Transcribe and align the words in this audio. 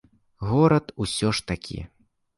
Горад 0.51 0.85
усё 1.05 1.31
ж 1.41 1.47
такі. 1.53 1.79